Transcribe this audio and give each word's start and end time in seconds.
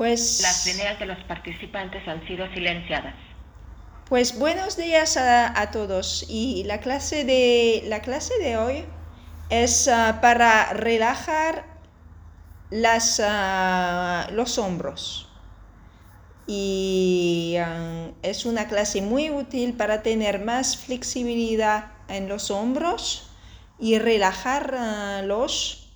Pues, 0.00 0.40
Las 0.40 0.64
líneas 0.64 0.98
de 0.98 1.04
los 1.04 1.18
participantes 1.24 2.08
han 2.08 2.26
sido 2.26 2.50
silenciadas. 2.54 3.14
pues 4.08 4.38
buenos 4.38 4.78
días 4.78 5.18
a, 5.18 5.60
a 5.60 5.70
todos. 5.70 6.24
Y 6.26 6.64
la 6.64 6.80
clase 6.80 7.26
de, 7.26 7.82
la 7.84 8.00
clase 8.00 8.32
de 8.38 8.56
hoy 8.56 8.86
es 9.50 9.88
ah, 9.88 10.20
para 10.22 10.72
relajar 10.72 11.66
las, 12.70 13.20
ah, 13.22 14.26
los 14.32 14.56
hombros. 14.56 15.28
Y 16.46 17.56
ah, 17.62 18.12
es 18.22 18.46
una 18.46 18.68
clase 18.68 19.02
muy 19.02 19.30
útil 19.30 19.74
para 19.74 20.02
tener 20.02 20.42
más 20.42 20.78
flexibilidad 20.78 21.92
en 22.08 22.26
los 22.26 22.50
hombros 22.50 23.30
y 23.78 23.98
relajarlos 23.98 25.92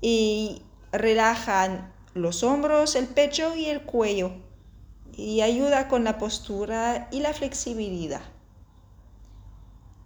y 0.00 0.62
relajan 0.90 1.95
los 2.18 2.42
hombros, 2.42 2.94
el 2.94 3.06
pecho 3.06 3.54
y 3.54 3.66
el 3.66 3.82
cuello 3.82 4.32
y 5.16 5.40
ayuda 5.40 5.88
con 5.88 6.04
la 6.04 6.18
postura 6.18 7.08
y 7.10 7.20
la 7.20 7.32
flexibilidad. 7.32 8.22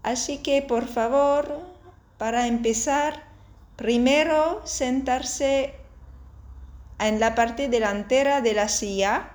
Así 0.03 0.39
que 0.39 0.63
por 0.63 0.87
favor, 0.87 1.61
para 2.17 2.47
empezar, 2.47 3.25
primero 3.77 4.63
sentarse 4.65 5.75
en 6.99 7.19
la 7.19 7.35
parte 7.35 7.69
delantera 7.69 8.41
de 8.41 8.55
la 8.55 8.69
silla 8.69 9.33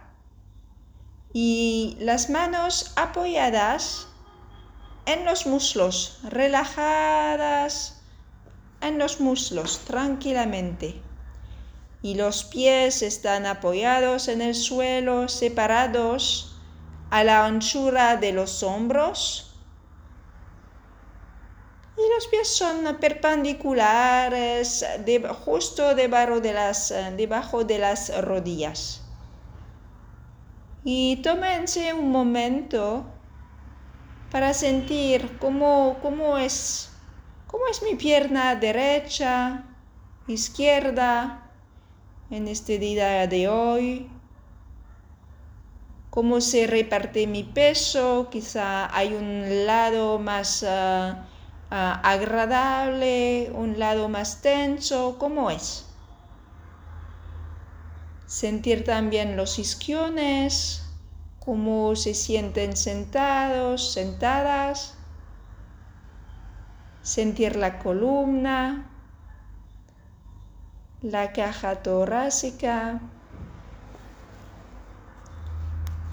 y 1.34 1.98
las 2.00 2.30
manos 2.30 2.94
apoyadas 2.96 4.08
en 5.06 5.26
los 5.26 5.46
muslos, 5.46 6.20
relajadas 6.24 8.02
en 8.82 8.98
los 8.98 9.20
muslos 9.20 9.80
tranquilamente. 9.80 11.02
Y 12.06 12.14
los 12.14 12.44
pies 12.44 13.02
están 13.02 13.48
apoyados 13.48 14.28
en 14.28 14.40
el 14.44 14.54
suelo, 14.54 15.28
separados 15.28 16.56
a 17.10 17.24
la 17.24 17.48
anchura 17.48 18.16
de 18.16 18.32
los 18.32 18.62
hombros. 18.62 19.56
Y 21.98 22.02
los 22.14 22.28
pies 22.28 22.48
son 22.48 22.98
perpendiculares, 23.00 24.86
justo 25.46 25.96
debajo 25.96 26.42
de, 26.42 26.54
las, 26.54 26.94
debajo 27.18 27.64
de 27.64 27.80
las 27.80 28.16
rodillas. 28.24 29.02
Y 30.84 31.16
tómense 31.24 31.92
un 31.92 32.12
momento 32.12 33.04
para 34.30 34.54
sentir 34.54 35.40
cómo, 35.40 35.98
cómo, 36.04 36.38
es, 36.38 36.92
cómo 37.48 37.64
es 37.66 37.82
mi 37.82 37.96
pierna 37.96 38.54
derecha, 38.54 39.64
izquierda 40.28 41.42
en 42.30 42.48
este 42.48 42.80
día 42.80 43.28
de 43.28 43.48
hoy, 43.48 44.10
cómo 46.10 46.42
se 46.42 46.66
reparte 46.66 47.28
mi 47.28 47.44
peso, 47.44 48.30
quizá 48.32 48.96
hay 48.96 49.14
un 49.14 49.66
lado 49.66 50.18
más 50.18 50.64
uh, 50.64 50.66
uh, 50.66 51.16
agradable, 51.70 53.52
un 53.54 53.78
lado 53.78 54.10
más 54.10 54.42
tenso, 54.42 55.18
¿cómo 55.20 55.52
es? 55.52 55.86
Sentir 58.26 58.84
también 58.84 59.38
los 59.38 59.60
isquiones, 59.60 60.86
cómo 61.40 61.96
se 61.96 62.16
sienten 62.16 62.76
sentados, 62.76 63.94
sentadas. 63.94 64.96
Sentir 67.04 67.56
la 67.56 67.78
columna, 67.78 68.90
la 71.06 71.32
caja 71.34 71.84
torácica. 71.84 73.00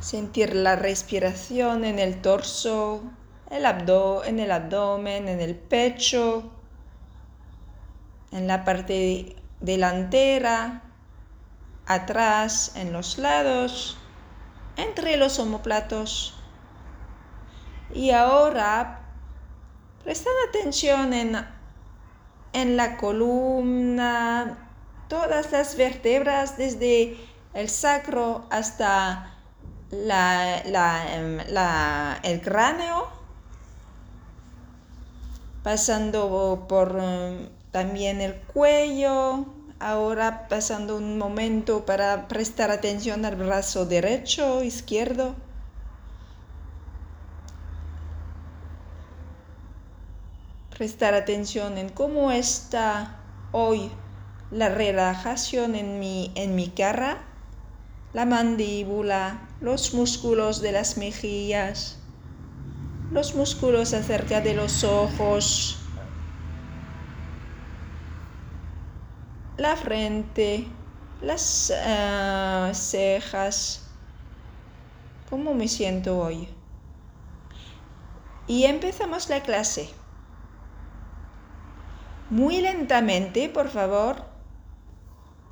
Sentir 0.03 0.55
la 0.55 0.77
respiración 0.77 1.85
en 1.85 1.99
el 1.99 2.21
torso, 2.21 3.03
el 3.51 3.65
abdo 3.65 4.23
en 4.25 4.39
el 4.39 4.51
abdomen, 4.51 5.29
en 5.29 5.41
el 5.41 5.55
pecho, 5.55 6.53
en 8.33 8.47
la 8.47 8.65
parte 8.65 9.37
delantera, 9.61 10.83
atrás, 11.87 12.73
en 12.77 12.93
los 12.93 13.17
lados 13.19 13.97
entre 14.77 15.17
los 15.17 15.39
omoplatos. 15.39 16.35
Y 17.95 18.11
ahora 18.11 19.01
prestan 20.05 20.33
atención 20.49 21.13
en, 21.13 21.47
en 22.53 22.77
la 22.77 22.97
columna, 22.97 24.62
todas 25.13 25.53
las 25.53 25.77
vértebras 25.77 26.57
desde 26.57 27.19
el 27.53 27.69
sacro 27.69 28.47
hasta 28.49 29.37
la, 29.91 30.63
la, 30.65 31.45
la, 31.51 32.19
el 32.23 32.41
cráneo, 32.41 33.09
pasando 35.63 36.65
por 36.67 36.97
um, 36.97 37.47
también 37.71 38.23
el 38.23 38.37
cuello, 38.37 39.45
Ahora 39.81 40.47
pasando 40.49 40.97
un 40.97 41.19
momento 41.19 41.85
para 41.85 42.29
prestar 42.29 42.71
atención 42.71 43.25
al 43.25 43.35
brazo 43.35 43.85
derecho, 43.85 44.63
izquierdo. 44.63 45.35
Prestar 50.71 51.15
atención 51.15 51.79
en 51.79 51.89
cómo 51.89 52.31
está 52.31 53.19
hoy 53.51 53.91
la 54.53 54.69
relajación 54.69 55.75
en 55.75 55.99
mi, 55.99 56.31
en 56.35 56.55
mi 56.55 56.69
cara, 56.69 57.23
la 58.13 58.27
mandíbula, 58.27 59.49
los 59.63 59.95
músculos 59.95 60.61
de 60.61 60.73
las 60.73 60.99
mejillas, 60.99 61.99
los 63.11 63.35
músculos 63.35 63.95
acerca 63.95 64.43
de 64.43 64.53
los 64.53 64.85
ojos, 64.85 65.79
la 69.57 69.75
frente, 69.75 70.67
las 71.23 71.71
uh, 71.71 72.75
cejas, 72.75 73.89
cómo 75.31 75.55
me 75.55 75.67
siento 75.67 76.19
hoy. 76.19 76.47
Y 78.47 78.65
empezamos 78.65 79.31
la 79.31 79.41
clase. 79.41 79.89
Muy 82.29 82.61
lentamente, 82.61 83.49
por 83.49 83.71
favor. 83.71 84.32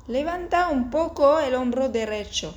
Levanta 0.07 0.69
un 0.69 0.89
poco 0.89 1.39
el 1.39 1.53
hombro 1.53 1.89
derecho. 1.89 2.55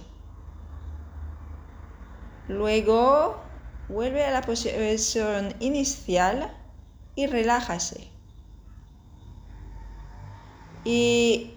Luego 2.49 3.37
vuelve 3.89 4.25
a 4.25 4.31
la 4.31 4.41
posición 4.41 5.55
inicial 5.61 6.51
y 7.15 7.27
relájase. 7.27 8.09
Y 10.85 11.55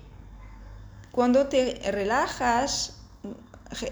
cuando 1.11 1.47
te 1.47 1.79
relajas, 1.91 3.01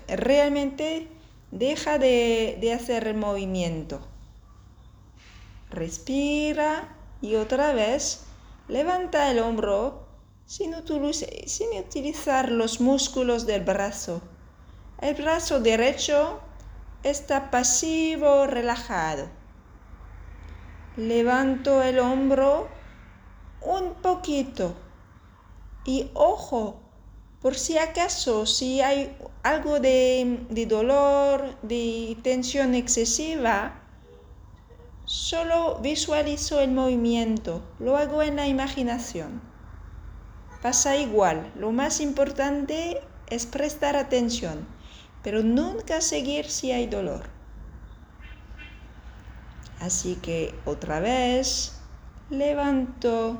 realmente 0.08 1.08
deja 1.52 1.98
de, 1.98 2.58
de 2.60 2.74
hacer 2.74 3.08
el 3.08 3.16
movimiento. 3.16 4.06
Respira 5.70 6.90
y 7.22 7.36
otra 7.36 7.74
vez 7.74 8.26
levanta 8.68 9.32
el 9.32 9.40
hombro 9.40 10.05
sin, 10.46 10.76
sin 11.14 11.80
utilizar 11.80 12.52
los 12.52 12.80
músculos 12.80 13.46
del 13.46 13.64
brazo. 13.64 14.22
El 15.02 15.16
brazo 15.16 15.60
derecho 15.60 16.40
está 17.04 17.52
pasivo, 17.52 18.48
relajado. 18.48 19.28
Levanto 20.98 21.82
el 21.82 22.00
hombro 22.00 22.70
un 23.62 23.96
poquito 23.96 24.76
y 25.84 26.10
ojo, 26.14 26.82
por 27.42 27.56
si 27.56 27.78
acaso, 27.78 28.46
si 28.46 28.82
hay 28.82 29.16
algo 29.44 29.80
de, 29.80 30.46
de 30.50 30.66
dolor, 30.66 31.60
de 31.62 32.18
tensión 32.24 32.74
excesiva, 32.74 33.82
solo 35.04 35.80
visualizo 35.82 36.60
el 36.60 36.72
movimiento, 36.72 37.62
lo 37.78 37.98
hago 37.98 38.24
en 38.24 38.38
la 38.38 38.48
imaginación. 38.48 39.55
Pasa 40.66 40.98
igual, 40.98 41.52
lo 41.60 41.72
más 41.72 42.02
importante 42.02 43.00
es 43.30 43.46
prestar 43.46 43.96
atención, 43.96 44.68
pero 45.22 45.44
nunca 45.44 46.02
seguir 46.02 46.50
si 46.50 46.72
hay 46.72 46.88
dolor. 46.88 47.22
Así 49.80 50.16
que 50.16 50.56
otra 50.66 51.00
vez, 51.00 51.80
levanto 52.32 53.38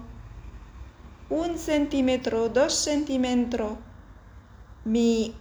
un 1.32 1.58
centímetro, 1.58 2.50
dos 2.50 2.76
centímetros 2.76 3.72
mi 4.84 5.34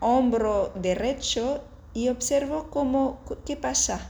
hombro 0.00 0.72
derecho 0.74 1.62
y 1.92 2.08
observo 2.08 2.70
cómo, 2.70 3.20
qué 3.44 3.58
pasa, 3.58 4.00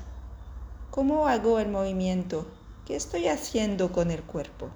cómo 0.93 1.27
hago 1.27 1.59
el 1.59 1.71
movimiento, 1.71 2.47
qué 2.87 2.95
estoy 2.95 3.27
haciendo 3.27 3.91
con 3.91 4.13
el 4.13 4.23
cuerpo. 4.23 4.71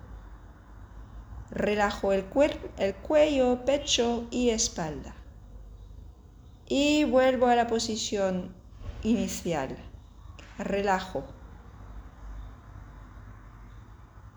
Relajo 1.51 2.13
el, 2.13 2.25
el 2.79 2.95
cuello, 2.97 3.65
pecho 3.65 4.27
y 4.31 4.51
espalda. 4.51 5.15
y 6.69 7.05
vuelvo 7.05 7.47
a 7.49 7.57
la 7.57 7.67
posición 7.67 8.55
inicial. 9.03 9.77
Relajo. 10.59 11.25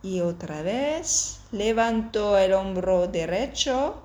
Y 0.01 0.21
otra 0.21 0.62
vez 0.63 1.42
levanto 1.51 2.38
el 2.38 2.54
hombro 2.54 3.07
derecho 3.07 4.01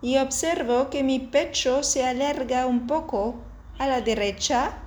y 0.00 0.18
observo 0.18 0.90
que 0.90 1.02
mi 1.02 1.18
pecho 1.18 1.82
se 1.82 2.04
alarga 2.06 2.66
un 2.66 2.86
poco 2.86 3.42
a 3.78 3.86
la 3.88 4.00
derecha 4.00 4.78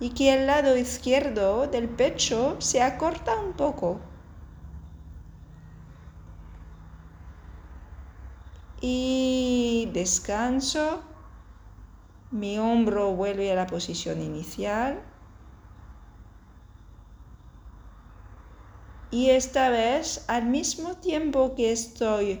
y 0.00 0.10
que 0.10 0.32
el 0.34 0.46
lado 0.46 0.76
izquierdo 0.76 1.66
del 1.66 1.88
pecho 1.88 2.56
se 2.60 2.82
acorta 2.82 3.38
un 3.38 3.52
poco. 3.52 4.00
Y 8.80 9.90
descanso. 9.92 11.02
Mi 12.30 12.58
hombro 12.58 13.12
vuelve 13.12 13.50
a 13.52 13.54
la 13.54 13.66
posición 13.66 14.20
inicial. 14.22 15.02
Y 19.10 19.30
esta 19.30 19.70
vez, 19.70 20.24
al 20.28 20.46
mismo 20.46 20.94
tiempo 20.96 21.54
que 21.56 21.72
estoy 21.72 22.40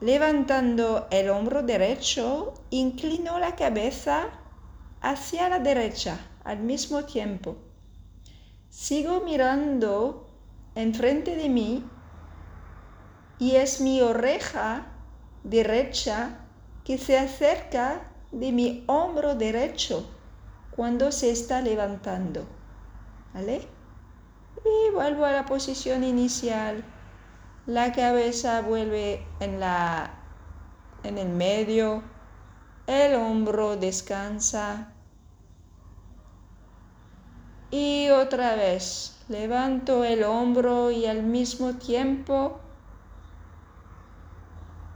levantando 0.00 1.06
el 1.10 1.30
hombro 1.30 1.62
derecho, 1.62 2.52
inclino 2.70 3.38
la 3.38 3.56
cabeza 3.56 4.28
hacia 5.00 5.48
la 5.48 5.60
derecha 5.60 6.18
al 6.44 6.60
mismo 6.60 7.04
tiempo. 7.04 7.56
Sigo 8.68 9.22
mirando 9.22 10.26
enfrente 10.74 11.36
de 11.36 11.48
mí 11.48 11.84
y 13.38 13.56
es 13.56 13.80
mi 13.80 14.02
oreja 14.02 14.93
derecha 15.44 16.38
que 16.84 16.98
se 16.98 17.18
acerca 17.18 18.00
de 18.32 18.50
mi 18.50 18.84
hombro 18.88 19.34
derecho 19.36 20.06
cuando 20.74 21.12
se 21.12 21.30
está 21.30 21.60
levantando. 21.60 22.44
¿Vale? 23.32 23.68
Y 24.64 24.90
vuelvo 24.92 25.24
a 25.24 25.32
la 25.32 25.46
posición 25.46 26.02
inicial. 26.02 26.84
La 27.66 27.92
cabeza 27.92 28.62
vuelve 28.62 29.24
en, 29.40 29.60
la, 29.60 30.14
en 31.04 31.18
el 31.18 31.28
medio. 31.28 32.02
El 32.86 33.14
hombro 33.14 33.76
descansa. 33.76 34.92
Y 37.70 38.08
otra 38.10 38.54
vez, 38.54 39.18
levanto 39.28 40.04
el 40.04 40.22
hombro 40.22 40.90
y 40.90 41.06
al 41.06 41.22
mismo 41.22 41.74
tiempo 41.74 42.60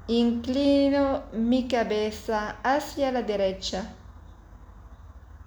inclino 0.08 1.22
mi 1.32 1.68
cabeza 1.68 2.56
hacia 2.62 3.12
la 3.12 3.22
derecha. 3.22 3.94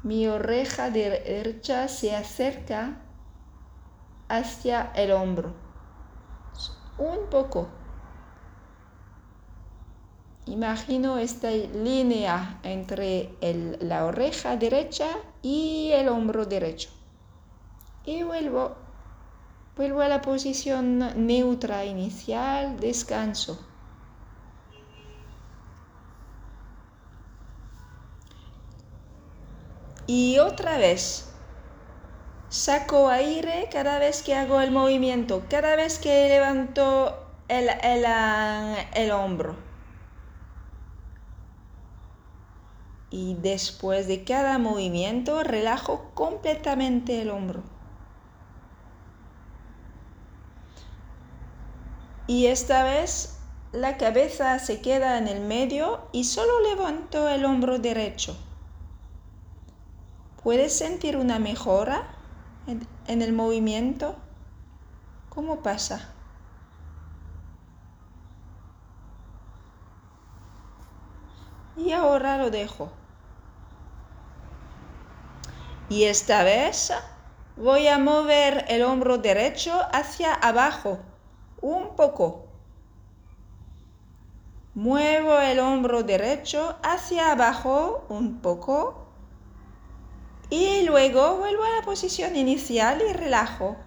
Mi 0.04 0.28
oreja 0.28 0.90
derecha 0.90 1.88
se 1.88 2.16
acerca 2.16 3.02
hacia 4.30 4.92
el 4.96 5.12
hombro. 5.12 5.54
Un 6.98 7.30
poco. 7.30 7.68
Imagino 10.46 11.18
esta 11.18 11.52
línea 11.52 12.60
entre 12.64 13.36
la 13.82 14.06
oreja 14.06 14.56
derecha 14.56 15.08
y 15.42 15.92
el 15.94 16.08
hombro 16.08 16.46
derecho 16.46 16.90
y 18.06 18.24
vuelvo, 18.24 18.76
vuelvo 19.76 20.02
a 20.02 20.08
la 20.08 20.22
posición 20.22 21.28
neutra 21.28 21.86
inicial, 21.86 22.80
descanso. 22.80 23.71
Y 30.14 30.40
otra 30.40 30.78
vez, 30.78 31.32
saco 32.50 33.08
aire 33.08 33.70
cada 33.72 33.98
vez 33.98 34.24
que 34.24 34.36
hago 34.36 34.60
el 34.60 34.70
movimiento, 34.70 35.46
cada 35.50 35.78
vez 35.78 36.00
que 36.00 36.28
levanto 36.28 37.18
el, 37.48 37.70
el, 37.82 38.06
el 38.94 39.12
hombro. 39.12 39.56
Y 43.10 43.36
después 43.36 44.06
de 44.10 44.26
cada 44.26 44.58
movimiento 44.58 45.44
relajo 45.44 46.12
completamente 46.14 47.22
el 47.22 47.30
hombro. 47.30 47.64
Y 52.28 52.48
esta 52.48 52.84
vez 52.84 53.40
la 53.72 53.96
cabeza 53.96 54.60
se 54.60 54.82
queda 54.82 55.18
en 55.18 55.30
el 55.30 55.40
medio 55.40 56.02
y 56.12 56.26
solo 56.26 56.60
levanto 56.64 57.30
el 57.30 57.46
hombro 57.46 57.80
derecho. 57.80 58.36
¿Puedes 60.44 60.76
sentir 60.76 61.18
una 61.18 61.38
mejora 61.38 62.08
en, 62.66 63.22
el 63.22 63.32
movimiento? 63.32 64.16
¿Cómo 65.30 65.62
pasa? 65.62 66.14
Y 71.78 71.92
ahora 71.92 72.38
lo 72.38 72.50
dejo. 72.50 72.92
Y 75.90 76.06
esta 76.06 76.44
vez 76.44 76.92
voy 77.56 77.88
a 77.88 78.00
mover 78.00 78.66
el 78.68 78.82
hombro 78.82 79.20
derecho 79.20 79.80
hacia 79.94 80.34
abajo 80.34 81.00
un 81.62 81.96
poco. 81.96 82.48
Muevo 84.74 85.38
el 85.40 85.60
hombro 85.60 86.02
derecho 86.02 86.78
hacia 86.82 87.32
abajo 87.32 88.06
un 88.10 88.42
poco 88.42 89.01
y 90.52 90.84
luego 90.84 91.38
vuelvo 91.38 91.64
a 91.64 91.78
la 91.78 91.82
posición 91.84 92.36
inicial 92.36 93.02
y 93.10 93.14
relajo. 93.14 93.78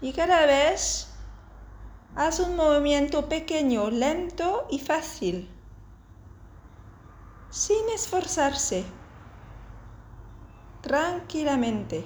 Y 0.00 0.12
cada 0.12 0.46
vez 0.46 1.12
haz 2.14 2.38
un 2.38 2.54
movimiento 2.54 3.28
pequeño, 3.28 3.90
lento 3.90 4.68
y 4.70 4.78
fácil, 4.78 5.50
sin 7.50 7.88
esforzarse, 7.92 8.84
tranquilamente 10.80 12.04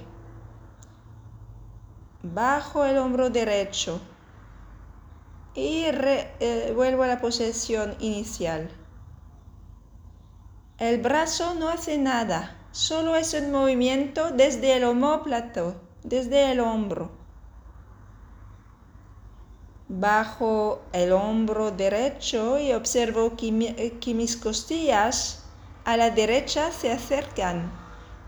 bajo 2.23 2.87
el 2.87 2.97
hombro 2.97 3.29
derecho 3.29 4.01
y 5.55 5.83
eh, 5.85 6.73
vuelvo 6.75 7.03
a 7.03 7.07
la 7.07 7.21
posición 7.21 7.97
inicial. 8.01 8.80
El 10.81 10.97
brazo 11.03 11.53
no 11.53 11.69
hace 11.69 11.99
nada, 11.99 12.57
solo 12.73 13.15
es 13.15 13.35
un 13.35 13.53
movimiento 13.53 14.31
desde 14.31 14.79
el 14.79 14.85
homóplato, 14.85 15.75
desde 16.05 16.51
el 16.53 16.61
hombro. 16.61 17.11
Bajo 19.89 20.81
el 20.95 21.13
hombro 21.13 21.71
derecho 21.71 22.59
y 22.59 22.73
observo 22.73 23.37
que, 23.37 23.99
que 24.01 24.15
mis 24.15 24.39
costillas 24.39 25.45
a 25.85 25.99
la 25.99 26.09
derecha 26.09 26.73
se 26.73 26.91
acercan 26.91 27.71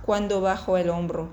cuando 0.04 0.42
bajo 0.42 0.76
el 0.76 0.90
hombro. 0.90 1.30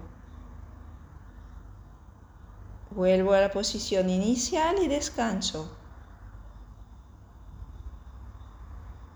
Vuelvo 2.92 3.34
a 3.34 3.42
la 3.42 3.52
posición 3.52 4.10
inicial 4.10 4.78
y 4.82 4.88
descanso. 4.88 5.79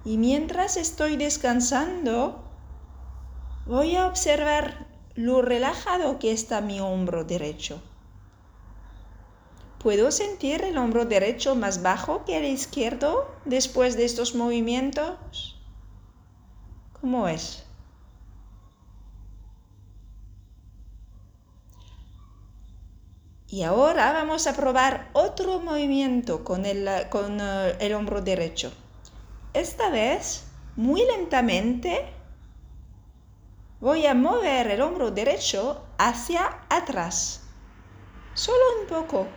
Y 0.05 0.17
mientras 0.17 0.77
estoy 0.77 1.15
descansando, 1.15 2.43
voy 3.65 3.95
a 3.95 4.07
observar 4.07 4.87
lo 5.15 5.41
relajado 5.41 6.19
que 6.19 6.31
está 6.31 6.59
mi 6.61 6.79
hombro 6.81 7.23
derecho. 7.23 7.81
¿Puedo 9.79 10.11
sentir 10.11 10.63
el 10.63 10.77
hombro 10.77 11.05
derecho 11.05 11.55
más 11.55 11.81
bajo 11.81 12.25
que 12.25 12.37
el 12.37 12.45
izquierdo 12.45 13.29
después 13.45 13.95
de 13.97 14.05
estos 14.05 14.33
movimientos? 14.33 15.59
¿Cómo 16.99 17.27
es? 17.27 17.65
Y 23.47 23.63
ahora 23.63 24.13
vamos 24.13 24.47
a 24.47 24.55
probar 24.55 25.09
otro 25.13 25.59
movimiento 25.59 26.43
con 26.43 26.65
el, 26.65 26.89
con 27.09 27.39
eh, 27.39 27.75
el 27.79 27.93
hombro 27.93 28.21
derecho. 28.21 28.71
Esta 29.53 29.91
vez, 29.91 30.45
muy 30.75 31.05
lentamente, 31.05 32.11
voy 33.79 34.07
a 34.07 34.15
mover 34.15 34.71
el 34.71 34.81
hombro 34.81 35.11
derecho 35.11 35.85
hacia 35.99 36.61
atrás. 36.69 37.43
Solo 38.33 38.63
un 38.81 38.87
poco. 38.87 39.27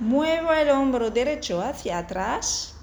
Muevo 0.00 0.52
el 0.52 0.70
hombro 0.70 1.10
derecho 1.10 1.62
hacia 1.62 1.98
atrás 1.98 2.74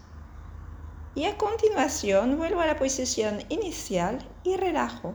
y 1.14 1.26
a 1.26 1.38
continuación 1.38 2.38
vuelvo 2.38 2.62
a 2.62 2.68
la 2.68 2.78
posición 2.78 3.44
inicial 3.50 4.20
y 4.46 4.56
relajo. 4.56 5.14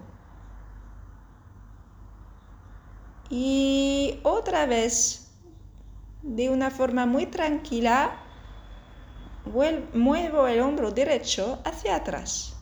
Y 3.31 4.21
otra 4.25 4.67
vez, 4.67 5.33
de 6.21 6.51
una 6.51 6.71
forma 6.71 7.07
muy 7.07 7.25
tranquila, 7.25 8.19
muevo 9.45 10.47
el 10.47 10.61
hombro 10.61 10.91
derecho 10.91 11.59
hacia 11.65 11.97
atrás. 11.97 12.57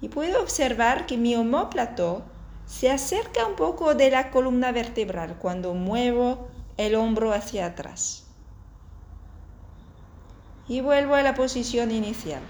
Y 0.00 0.08
puedo 0.08 0.42
observar 0.42 1.06
que 1.06 1.16
mi 1.16 1.36
homóplato 1.36 2.22
se 2.66 2.90
acerca 2.90 3.46
un 3.46 3.56
poco 3.56 3.94
de 3.94 4.10
la 4.10 4.30
columna 4.30 4.72
vertebral 4.72 5.36
cuando 5.38 5.74
muevo 5.74 6.48
el 6.76 6.94
hombro 6.94 7.32
hacia 7.32 7.66
atrás. 7.66 8.26
Y 10.68 10.80
vuelvo 10.80 11.14
a 11.14 11.22
la 11.22 11.34
posición 11.34 11.90
inicial. 11.90 12.42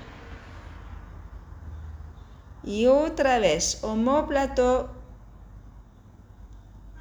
Y 2.62 2.86
otra 2.86 3.38
vez, 3.38 3.82
homóplato 3.82 4.90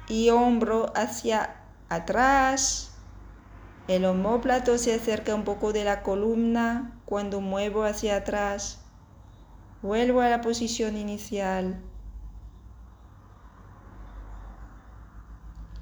y 0.08 0.30
hombro 0.30 0.90
hacia 0.96 1.56
atrás. 1.88 2.89
El 3.90 4.04
homóplato 4.04 4.78
se 4.78 4.94
acerca 4.94 5.34
un 5.34 5.42
poco 5.42 5.72
de 5.72 5.82
la 5.82 6.04
columna 6.04 7.02
cuando 7.06 7.40
muevo 7.40 7.82
hacia 7.82 8.14
atrás. 8.14 8.78
Vuelvo 9.82 10.20
a 10.20 10.28
la 10.28 10.42
posición 10.42 10.96
inicial. 10.96 11.82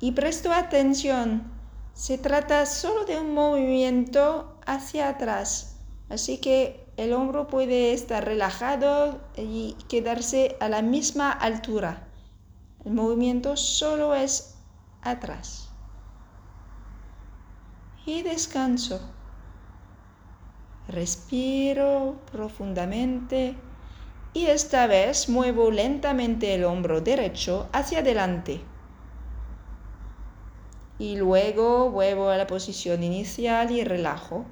Y 0.00 0.12
presto 0.12 0.54
atención, 0.54 1.52
se 1.92 2.16
trata 2.16 2.64
solo 2.64 3.04
de 3.04 3.20
un 3.20 3.34
movimiento 3.34 4.56
hacia 4.64 5.10
atrás, 5.10 5.76
así 6.08 6.38
que 6.38 6.86
el 6.96 7.12
hombro 7.12 7.46
puede 7.46 7.92
estar 7.92 8.24
relajado 8.24 9.20
y 9.36 9.76
quedarse 9.86 10.56
a 10.60 10.70
la 10.70 10.80
misma 10.80 11.30
altura. 11.30 12.08
El 12.86 12.94
movimiento 12.94 13.54
solo 13.58 14.14
es 14.14 14.56
atrás. 15.02 15.67
Y 18.08 18.22
descanso. 18.22 19.02
Respiro 20.88 22.16
profundamente 22.32 23.54
y 24.32 24.46
esta 24.46 24.86
vez 24.86 25.28
muevo 25.28 25.70
lentamente 25.70 26.54
el 26.54 26.64
hombro 26.64 27.02
derecho 27.02 27.68
hacia 27.70 27.98
adelante. 27.98 28.62
Y 30.98 31.16
luego 31.16 31.90
vuelvo 31.90 32.30
a 32.30 32.38
la 32.38 32.46
posición 32.46 33.02
inicial 33.02 33.70
y 33.72 33.84
relajo. 33.84 34.46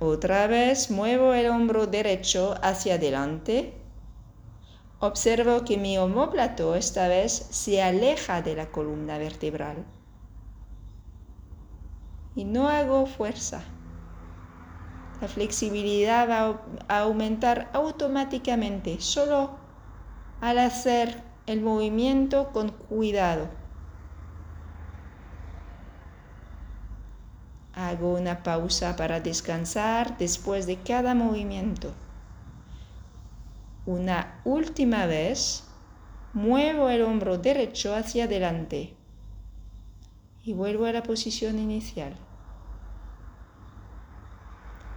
Otra 0.00 0.48
vez 0.48 0.90
muevo 0.90 1.32
el 1.32 1.46
hombro 1.46 1.86
derecho 1.86 2.56
hacia 2.60 2.94
adelante. 2.96 3.85
Observo 4.98 5.62
que 5.62 5.76
mi 5.76 5.98
homóplato 5.98 6.74
esta 6.74 7.06
vez 7.06 7.32
se 7.32 7.82
aleja 7.82 8.40
de 8.40 8.56
la 8.56 8.70
columna 8.70 9.18
vertebral. 9.18 9.84
Y 12.34 12.44
no 12.44 12.68
hago 12.68 13.04
fuerza. 13.04 13.62
La 15.20 15.28
flexibilidad 15.28 16.28
va 16.28 16.62
a 16.88 17.00
aumentar 17.00 17.70
automáticamente 17.74 19.00
solo 19.00 19.58
al 20.40 20.58
hacer 20.58 21.22
el 21.46 21.60
movimiento 21.60 22.50
con 22.52 22.70
cuidado. 22.70 23.48
Hago 27.74 28.14
una 28.14 28.42
pausa 28.42 28.96
para 28.96 29.20
descansar 29.20 30.16
después 30.16 30.66
de 30.66 30.78
cada 30.78 31.14
movimiento. 31.14 31.92
Una 33.86 34.40
última 34.44 35.06
vez, 35.06 35.62
muevo 36.32 36.88
el 36.88 37.02
hombro 37.02 37.38
derecho 37.38 37.94
hacia 37.94 38.24
adelante 38.24 38.96
y 40.44 40.54
vuelvo 40.54 40.86
a 40.86 40.92
la 40.92 41.04
posición 41.04 41.60
inicial. 41.60 42.16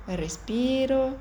Respiro. 0.08 1.17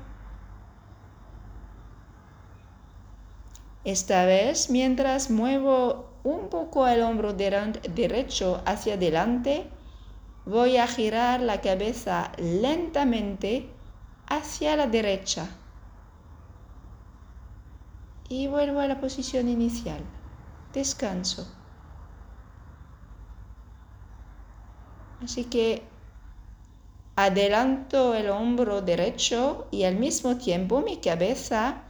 Esta 3.83 4.25
vez, 4.25 4.71
mientras 4.71 5.29
muevo 5.29 6.09
un 6.23 6.49
poco 6.49 6.87
el 6.87 7.03
hombro 7.03 7.33
derecho 7.33 8.63
hacia 8.65 8.95
adelante, 8.95 9.69
voy 10.45 10.77
a 10.77 10.87
girar 10.87 11.39
la 11.39 11.61
cabeza 11.61 12.31
lentamente 12.39 13.69
hacia 14.27 14.75
la 14.75 14.87
derecha. 14.87 15.49
Y 18.29 18.47
vuelvo 18.47 18.79
a 18.79 18.87
la 18.87 19.01
posición 19.01 19.49
inicial. 19.49 20.01
Descanso. 20.71 21.51
Así 25.21 25.45
que 25.45 25.83
Adelanto 27.21 28.15
el 28.15 28.29
hombro 28.29 28.81
derecho 28.81 29.67
y 29.71 29.83
al 29.83 29.97
mismo 29.97 30.37
tiempo 30.37 30.79
mi 30.79 31.01
cabeza 31.01 31.83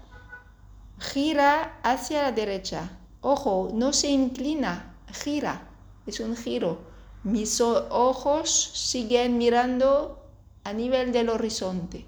gira 0.97 1.79
hacia 1.83 2.23
la 2.23 2.31
derecha. 2.31 2.97
Ojo, 3.21 3.69
no 3.71 3.93
se 3.93 4.09
inclina, 4.09 4.95
gira, 5.23 5.69
es 6.07 6.19
un 6.19 6.35
giro. 6.35 6.79
Mis 7.23 7.61
ojos 7.61 8.49
siguen 8.73 9.37
mirando 9.37 10.25
a 10.63 10.73
nivel 10.73 11.11
del 11.11 11.29
horizonte 11.29 12.07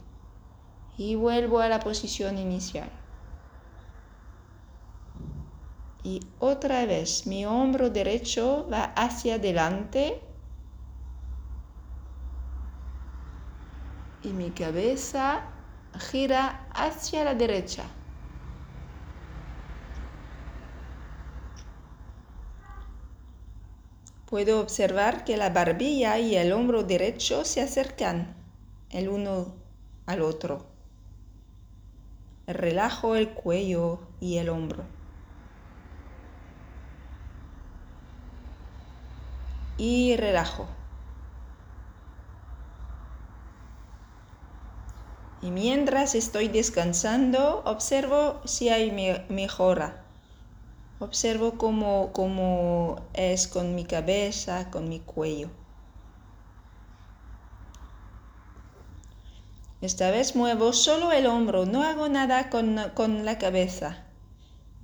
y 0.97 1.13
vuelvo 1.13 1.59
a 1.59 1.69
la 1.69 1.79
posición 1.79 2.39
inicial. 2.39 2.89
Y 6.03 6.21
otra 6.39 6.85
vez 6.85 7.27
mi 7.27 7.45
hombro 7.45 7.89
derecho 7.89 8.67
va 8.71 8.85
hacia 8.95 9.35
adelante 9.35 10.21
y 14.23 14.29
mi 14.29 14.49
cabeza 14.51 15.43
gira 15.99 16.67
hacia 16.73 17.23
la 17.23 17.35
derecha. 17.35 17.83
Puedo 24.25 24.61
observar 24.61 25.25
que 25.25 25.35
la 25.35 25.49
barbilla 25.49 26.17
y 26.17 26.37
el 26.37 26.53
hombro 26.53 26.83
derecho 26.83 27.43
se 27.43 27.61
acercan 27.61 28.33
el 28.89 29.09
uno 29.09 29.53
al 30.05 30.21
otro. 30.21 30.65
Relajo 32.47 33.15
el 33.15 33.33
cuello 33.33 33.99
y 34.21 34.37
el 34.37 34.49
hombro. 34.49 35.00
Y 39.83 40.15
relajo. 40.15 40.67
Y 45.41 45.49
mientras 45.49 46.13
estoy 46.13 46.49
descansando, 46.49 47.63
observo 47.65 48.41
si 48.45 48.69
hay 48.69 48.91
mejora. 49.29 50.03
Observo 50.99 51.57
cómo, 51.57 52.11
cómo 52.13 52.97
es 53.15 53.47
con 53.47 53.73
mi 53.73 53.83
cabeza, 53.83 54.69
con 54.69 54.87
mi 54.87 54.99
cuello. 54.99 55.49
Esta 59.81 60.11
vez 60.11 60.35
muevo 60.35 60.73
solo 60.73 61.11
el 61.11 61.25
hombro, 61.25 61.65
no 61.65 61.81
hago 61.81 62.07
nada 62.07 62.51
con, 62.51 62.77
con, 62.93 63.25
la 63.25 63.39
cabeza. 63.39 64.05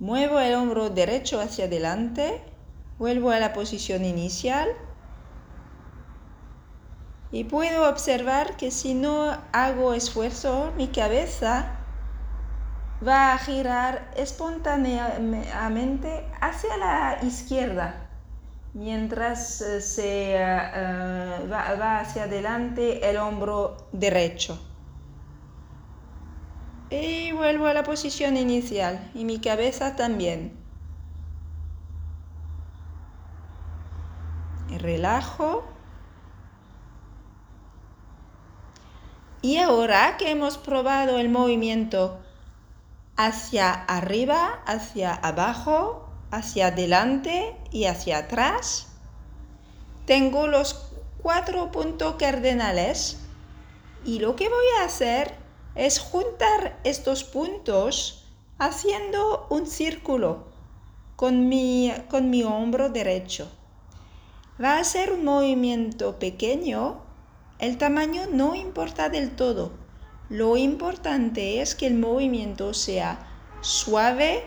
Muevo 0.00 0.40
el 0.40 0.56
hombro 0.56 0.90
derecho 0.90 1.40
hacia 1.40 1.66
adelante, 1.66 2.42
vuelvo 2.98 3.30
a 3.30 3.38
la 3.38 3.52
posición 3.52 4.04
inicial 4.04 4.66
y 7.30 7.44
puedo 7.44 7.86
observar 7.88 8.56
que 8.56 8.70
si 8.70 8.94
no 8.94 9.36
hago 9.52 9.92
esfuerzo, 9.92 10.72
mi 10.76 10.88
cabeza 10.88 11.74
va 13.06 13.34
a 13.34 13.38
girar 13.38 14.10
espontáneamente 14.16 16.24
hacia 16.40 16.76
la 16.78 17.18
izquierda, 17.22 18.08
mientras 18.74 19.60
eh, 19.60 19.80
se 19.80 20.34
eh, 20.34 20.38
eh, 20.38 21.48
va, 21.50 22.00
hacia 22.00 22.24
adelante 22.24 23.08
el 23.08 23.18
hombro 23.18 23.76
derecho. 23.92 24.60
Y 26.90 27.32
vuelvo 27.32 27.66
a 27.66 27.74
la 27.74 27.82
posición 27.82 28.38
inicial 28.38 29.10
y 29.14 29.24
mi 29.24 29.38
cabeza 29.38 29.96
también. 29.96 30.56
relajo 34.78 35.64
Y 39.40 39.58
ahora 39.58 40.16
que 40.16 40.30
hemos 40.30 40.58
probado 40.58 41.18
el 41.18 41.28
movimiento 41.28 42.18
hacia 43.16 43.72
arriba, 43.72 44.62
hacia 44.66 45.14
abajo, 45.14 46.08
hacia 46.30 46.68
adelante 46.68 47.56
y 47.70 47.84
hacia 47.84 48.18
atrás, 48.18 48.88
tengo 50.06 50.46
los 50.46 50.88
cuatro 51.22 51.70
puntos 51.70 52.14
cardinales 52.14 53.18
y 54.04 54.20
lo 54.20 54.36
que 54.36 54.48
voy 54.48 54.66
a 54.80 54.84
hacer 54.84 55.34
es 55.74 56.00
juntar 56.00 56.78
estos 56.84 57.24
puntos 57.24 58.24
haciendo 58.58 59.46
un 59.50 59.66
círculo 59.66 60.46
con 61.16 61.48
mi, 61.48 61.92
con 62.10 62.30
mi 62.30 62.42
hombro 62.42 62.88
derecho. 62.88 63.50
va 64.62 64.78
a 64.78 64.84
ser 64.84 65.12
un 65.12 65.24
movimiento 65.24 66.18
pequeño, 66.18 67.02
el 67.58 67.78
tamaño 67.78 68.22
no 68.30 68.54
importa 68.54 69.08
del 69.08 69.34
todo. 69.34 69.72
Lo 70.28 70.56
importante 70.56 71.60
es 71.60 71.74
que 71.74 71.86
el 71.86 71.94
movimiento 71.94 72.74
sea 72.74 73.26
suave, 73.60 74.44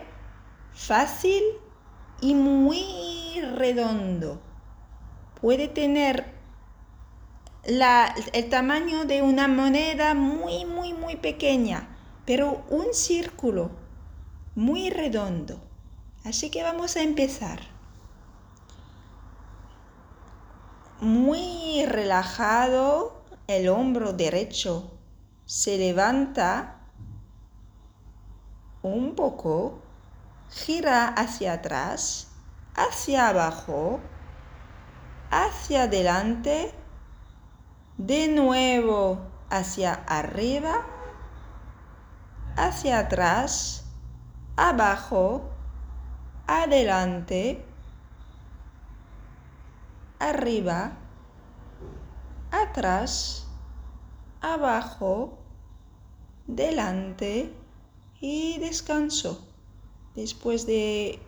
fácil 0.72 1.42
y 2.20 2.34
muy 2.34 3.40
redondo. 3.56 4.40
Puede 5.40 5.68
tener 5.68 6.32
el 7.64 8.48
tamaño 8.48 9.04
de 9.04 9.22
una 9.22 9.48
moneda 9.48 10.14
muy, 10.14 10.64
muy, 10.64 10.94
muy 10.94 11.16
pequeña, 11.16 11.96
pero 12.24 12.64
un 12.70 12.94
círculo 12.94 13.70
muy 14.54 14.90
redondo. 14.90 15.60
Así 16.24 16.50
que 16.50 16.62
vamos 16.62 16.96
a 16.96 17.02
empezar. 17.02 17.71
Muy 21.02 21.84
relajado, 21.84 23.24
el 23.48 23.68
hombro 23.68 24.12
derecho 24.12 24.92
se 25.46 25.76
levanta 25.76 26.76
un 28.82 29.16
poco, 29.16 29.82
gira 30.48 31.08
hacia 31.08 31.54
atrás, 31.54 32.28
hacia 32.76 33.26
abajo, 33.26 33.98
hacia 35.32 35.82
adelante, 35.82 36.72
de 37.98 38.28
nuevo 38.28 39.18
hacia 39.50 39.94
arriba, 40.06 40.86
hacia 42.56 43.00
atrás, 43.00 43.86
abajo, 44.56 45.50
adelante, 46.46 47.66
arriba, 50.22 50.96
atrás, 52.50 53.48
abajo, 54.40 55.38
delante 56.46 57.52
y 58.20 58.58
descanso. 58.58 59.48
Después 60.14 60.66
de 60.66 61.18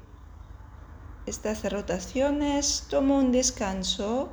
estas 1.27 1.71
rotaciones, 1.73 2.87
tomo 2.89 3.19
un 3.19 3.33
descanso, 3.33 4.31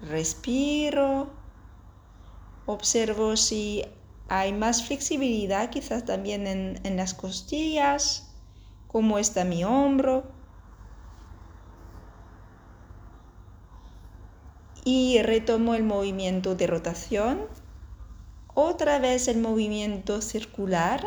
respiro, 0.00 1.30
observo 2.66 3.36
si 3.36 3.84
hay 4.28 4.52
más 4.52 4.84
flexibilidad, 4.84 5.70
quizás 5.70 6.04
también 6.04 6.46
en, 6.46 6.80
en 6.84 6.96
las 6.96 7.14
costillas, 7.14 8.32
cómo 8.86 9.18
está 9.18 9.44
mi 9.44 9.64
hombro. 9.64 10.37
Y 14.90 15.20
retomo 15.22 15.74
el 15.74 15.82
movimiento 15.82 16.54
de 16.54 16.66
rotación. 16.66 17.40
Otra 18.54 18.98
vez 18.98 19.28
el 19.28 19.38
movimiento 19.38 20.22
circular. 20.22 21.04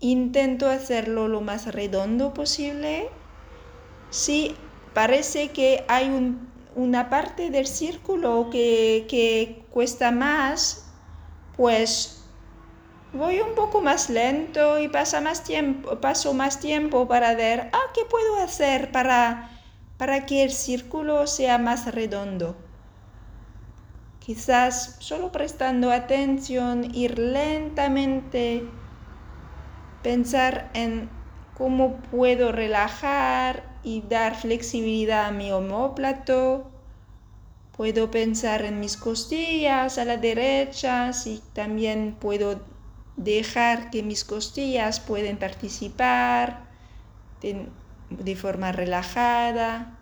Intento 0.00 0.68
hacerlo 0.68 1.28
lo 1.28 1.42
más 1.42 1.74
redondo 1.74 2.32
posible. 2.32 3.10
Si 4.08 4.56
parece 4.94 5.50
que 5.50 5.84
hay 5.88 6.08
un 6.08 6.48
una 6.78 7.10
parte 7.10 7.50
del 7.50 7.66
círculo 7.66 8.50
que, 8.50 9.64
cuesta 9.70 10.12
más, 10.12 10.86
pues 11.56 12.24
voy 13.12 13.40
un 13.40 13.56
poco 13.56 13.82
más 13.82 14.08
lento 14.08 14.78
y 14.78 14.86
pasa 14.86 15.20
más 15.20 15.42
tiempo, 15.42 16.00
paso 16.00 16.34
más 16.34 16.60
tiempo 16.60 17.08
para 17.08 17.34
ver, 17.34 17.68
ah, 17.72 17.92
¿qué 17.94 18.02
puedo 18.08 18.36
hacer 18.36 18.92
para, 18.92 19.57
para 19.98 20.24
que 20.24 20.44
el 20.44 20.50
círculo 20.50 21.26
sea 21.26 21.58
más 21.58 21.92
redondo? 21.92 22.56
Quizás 24.20 24.96
solo 25.00 25.32
prestando 25.32 25.90
atención, 25.90 26.94
ir 26.94 27.18
lentamente, 27.18 28.62
pensar 30.02 30.70
en 30.74 31.10
cómo 31.56 31.96
puedo 32.10 32.52
relajar 32.52 33.64
y 33.82 34.02
dar 34.02 34.36
flexibilidad 34.36 35.26
a 35.26 35.32
mi 35.32 35.50
homóplato. 35.50 36.70
Puedo 37.76 38.10
pensar 38.10 38.62
en 38.62 38.80
mis 38.80 38.96
costillas 38.96 39.98
a 39.98 40.04
la 40.04 40.16
derecha, 40.16 41.10
y 41.24 41.40
también 41.52 42.16
puedo 42.20 42.60
dejar 43.16 43.90
que 43.90 44.02
mis 44.02 44.24
costillas 44.24 45.00
pueden 45.00 45.38
participar 45.38 46.68
de, 48.10 48.36
forma 48.36 48.72
relajada. 48.72 49.98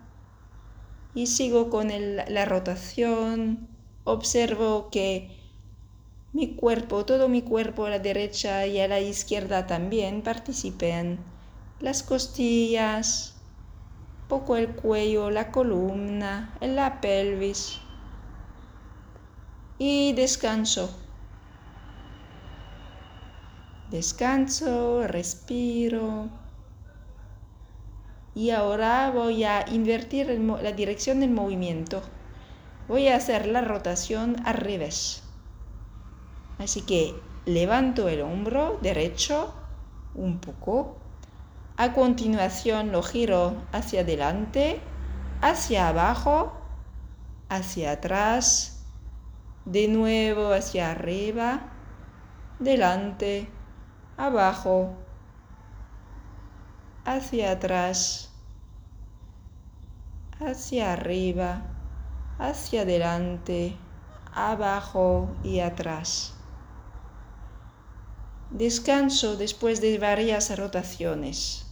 Y 1.13 1.27
sigo 1.27 1.69
con 1.69 1.89
la 1.89 2.45
rotación. 2.45 3.67
Observo 4.03 4.89
que 4.91 5.37
mi 6.33 6.55
cuerpo, 6.55 7.05
todo 7.05 7.29
mi 7.29 7.41
cuerpo 7.41 7.85
a 7.85 7.89
la 7.89 7.99
derecha 7.99 8.67
y 8.67 8.79
a 8.79 8.87
la 8.87 8.99
izquierda 8.99 9.65
también 9.65 10.21
participen. 10.21 11.19
Las 11.79 12.03
costillas, 12.03 13.35
poco 14.27 14.55
el 14.57 14.75
cuello, 14.75 15.31
la 15.31 15.51
columna, 15.51 16.55
la 16.61 17.01
pelvis. 17.01 17.79
Y 19.79 20.13
descanso. 20.13 20.89
Descanso, 23.89 25.07
respiro. 25.07 26.29
Y 28.37 28.51
ahora 28.51 29.09
voy 29.09 29.45
a 29.45 29.65
invertir 29.67 30.27
la 30.61 30.71
dirección 30.71 31.21
del 31.21 31.31
movimiento. 31.31 32.03
Voy 32.87 33.07
a 33.07 33.15
hacer 33.15 33.47
la 33.47 33.61
rotación 33.61 34.35
al 34.45 34.53
revés. 34.53 35.23
Así 36.59 36.83
que 36.83 37.15
levanto 37.47 38.07
el 38.07 38.21
hombro 38.21 38.77
derecho 38.83 39.55
un 40.13 40.37
poco 40.37 40.97
a 41.77 41.93
continuación 41.93 42.91
lo 42.91 43.01
giro 43.01 43.55
hacia 43.71 44.01
adelante, 44.01 44.81
hacia 45.41 45.87
abajo, 45.87 46.53
hacia 47.49 47.93
atrás, 47.93 48.85
de 49.65 49.87
nuevo 49.87 50.53
hacia 50.53 50.91
arriba, 50.91 51.71
delante, 52.59 53.49
abajo, 54.15 54.93
hacia 57.07 57.51
atrás, 57.51 58.26
hacia 60.39 60.93
arriba, 60.93 61.63
hacia 62.37 62.81
adelante, 62.81 63.75
abajo 64.33 65.29
y 65.43 65.59
atrás. 65.59 66.33
Descanso 68.51 69.35
después 69.35 69.81
de 69.81 69.97
varias 69.97 70.57
rotaciones. 70.57 71.65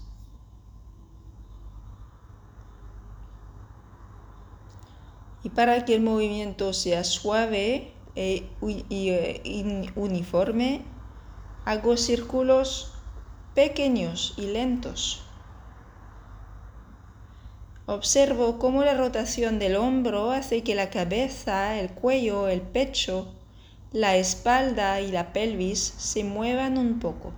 Y 5.44 5.50
para 5.50 5.86
que 5.86 5.94
el 5.94 6.02
movimiento 6.02 6.74
sea 6.74 7.04
suave 7.04 7.94
e, 8.16 8.50
e, 8.62 9.92
uniforme, 9.96 10.84
hago 11.66 11.98
círculos 11.98 12.94
pequeños 13.54 14.34
y 14.38 14.48
lentos. 14.48 15.25
Observo 17.88 18.58
cómo 18.58 18.84
la 18.84 18.96
rotación 18.96 19.60
del 19.60 19.76
hombro 19.76 20.32
hace 20.32 20.64
que 20.64 20.74
la 20.74 20.90
cabeza, 20.90 21.80
el 21.80 21.92
cuello, 21.92 22.48
el 22.48 22.62
pecho, 22.62 23.32
la 23.92 24.16
espalda 24.16 25.02
y 25.02 25.12
la 25.12 25.34
pelvis 25.34 25.94
se 25.96 26.24
muevan 26.24 26.80
un 26.80 27.00
poco. 27.00 27.32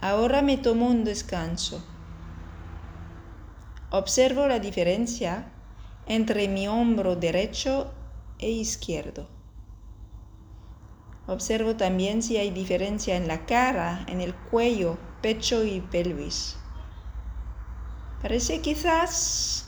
Ahora 0.00 0.42
me 0.42 0.58
tomo 0.58 0.86
un 0.86 1.02
descanso. 1.02 1.84
Observo 3.90 4.46
la 4.46 4.60
diferencia 4.60 5.50
entre 6.06 6.46
mi 6.46 6.68
hombro 6.68 7.16
derecho 7.16 7.92
e 8.38 8.50
izquierdo. 8.50 9.26
Observo 11.26 11.74
también 11.74 12.22
si 12.22 12.36
hay 12.36 12.50
diferencia 12.50 13.16
en 13.16 13.26
la 13.26 13.44
cara, 13.44 14.06
en 14.06 14.20
el 14.20 14.36
cuello, 14.36 14.98
pecho 15.20 15.64
y 15.64 15.80
pelvis. 15.80 16.56
Parece 18.22 18.60
quizás... 18.60 19.62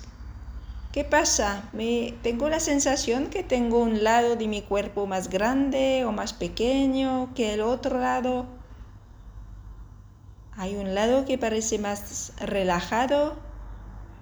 ¿Qué 0.92 1.04
pasa? 1.04 1.68
Me, 1.72 2.14
tengo 2.22 2.48
la 2.48 2.60
sensación 2.60 3.28
que 3.28 3.42
tengo 3.42 3.78
un 3.78 4.02
lado 4.02 4.36
de 4.36 4.48
mi 4.48 4.62
cuerpo 4.62 5.06
más 5.06 5.28
grande 5.28 6.04
o 6.06 6.12
más 6.12 6.32
pequeño 6.32 7.34
que 7.34 7.54
el 7.54 7.60
otro 7.60 8.00
lado. 8.00 8.46
Hay 10.56 10.76
un 10.76 10.94
lado 10.94 11.24
que 11.24 11.36
parece 11.38 11.78
más 11.78 12.32
relajado 12.40 13.36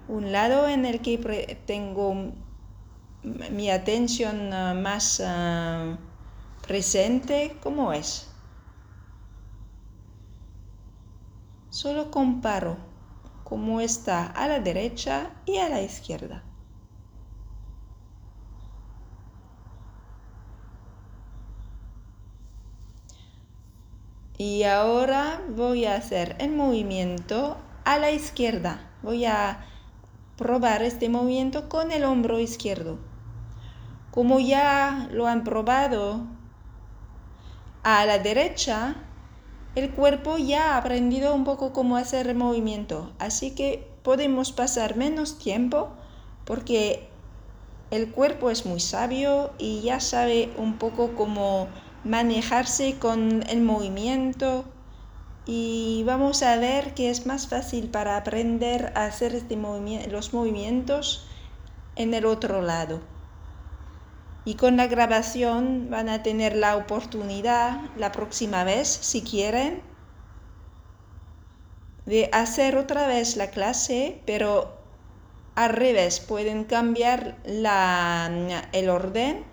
un 0.07 0.31
lado 0.31 0.67
en 0.67 0.85
el 0.85 1.01
que 1.01 1.59
tengo 1.65 2.31
mi 3.23 3.69
atención 3.69 4.53
ah, 4.53 4.73
más 4.73 5.21
ah, 5.25 5.97
presente, 6.65 7.57
¿cómo 7.61 7.91
es? 7.91 8.29
Solo 11.69 12.09
comparo 12.09 12.86
como 13.47 13.79
está 13.79 14.25
a 14.25 14.45
la 14.49 14.59
derecha 14.59 15.31
y 15.45 15.55
a 15.59 15.69
la 15.69 15.81
izquierda. 15.81 16.43
Y 24.37 24.63
ahora 24.63 25.41
voy 25.47 25.85
a 25.85 25.95
hacer 25.95 26.35
el 26.39 26.51
movimiento 26.51 27.55
a 27.85 27.97
la 27.97 28.11
izquierda. 28.11 28.81
Voy 29.01 29.23
a 29.23 29.65
probar 30.35 30.81
este 30.81 31.07
movimiento 31.07 31.69
con 31.69 31.93
el 31.93 32.03
hombro 32.03 32.41
izquierdo. 32.41 32.99
Como 34.11 34.41
ya 34.41 35.07
lo 35.13 35.25
han 35.25 35.45
probado 35.45 36.27
a 37.83 38.05
la 38.05 38.19
derecha, 38.19 38.97
el 39.77 39.91
cuerpo 39.91 40.39
ya 40.39 40.73
ha 40.73 40.77
aprendido 40.79 41.35
un 41.35 41.43
poco 41.43 41.71
cómo 41.71 41.97
hacer 41.97 42.33
movimiento. 42.33 43.11
Así 43.19 43.51
que 43.51 43.87
podemos 44.01 44.51
pasar 44.51 44.95
menos 44.95 45.37
tiempo 45.37 45.89
porque 46.45 47.07
el 47.91 48.09
cuerpo 48.09 48.49
es 48.49 48.65
muy 48.65 48.79
sabio 48.79 49.51
y 49.59 49.81
ya 49.81 49.99
sabe 49.99 50.49
un 50.57 50.79
poco 50.79 51.13
cómo 51.13 51.67
manejarse 52.03 52.97
con 52.97 53.43
el 53.49 53.61
movimiento 53.61 54.65
y 55.45 56.01
vamos 56.07 56.41
a 56.41 56.57
ver 56.57 56.95
que 56.95 57.11
es 57.11 57.27
más 57.27 57.47
fácil 57.47 57.87
para 57.87 58.17
aprender 58.17 58.91
a 58.95 59.05
hacer 59.05 59.35
este 59.35 59.59
los 60.09 60.33
movimientos 60.33 61.27
en 61.95 62.15
el 62.15 62.25
otro 62.25 62.63
lado. 62.63 62.99
Y 64.47 64.55
con 64.55 64.77
la 64.77 64.87
grabación 64.87 65.89
van 65.89 66.07
a 66.07 66.23
tener 66.23 66.55
la 66.55 66.77
oportunidad 66.77 67.81
la 67.97 68.13
próxima 68.13 68.63
vez, 68.63 68.87
si 68.87 69.21
quieren, 69.21 69.81
de 72.05 72.29
hacer 72.31 72.77
otra 72.77 73.07
vez 73.07 73.35
la 73.35 73.49
clase, 73.49 74.21
pero 74.25 74.77
al 75.55 75.71
revés, 75.71 76.21
pueden 76.21 76.63
cambiar 76.63 77.35
el 77.43 78.89
orden 78.89 79.43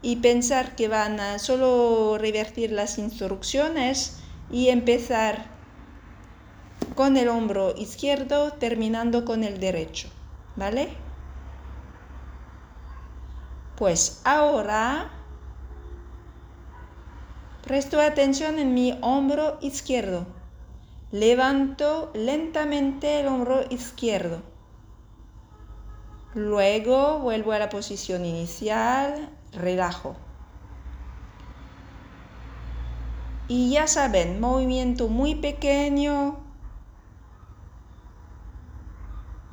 y 0.00 0.16
pensar 0.16 0.74
que 0.76 0.88
van 0.88 1.20
a 1.20 1.38
solo 1.38 2.16
revertir 2.16 2.72
las 2.72 2.96
instrucciones 2.96 4.20
y 4.50 4.70
empezar 4.70 5.44
con 6.94 7.18
el 7.18 7.28
hombro 7.28 7.74
izquierdo 7.76 8.54
terminando 8.54 9.26
con 9.26 9.44
el 9.44 9.60
derecho, 9.60 10.08
¿vale? 10.56 10.88
Pues 13.78 14.22
ahora 14.24 15.08
presto 17.62 18.00
atención 18.00 18.58
en 18.58 18.74
mi 18.74 18.98
hombro 19.02 19.56
izquierdo. 19.60 20.26
Levanto 21.12 22.10
lentamente 22.12 23.20
el 23.20 23.28
hombro 23.28 23.60
izquierdo. 23.70 24.42
Luego 26.34 27.20
vuelvo 27.20 27.52
a 27.52 27.60
la 27.60 27.68
posición 27.68 28.24
inicial, 28.24 29.30
relajo. 29.52 30.16
Y 33.46 33.70
ya 33.70 33.86
saben, 33.86 34.40
movimiento 34.40 35.06
muy 35.06 35.36
pequeño, 35.36 36.47